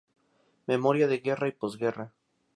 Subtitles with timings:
[0.65, 2.11] Memoria de guerra y posguerra".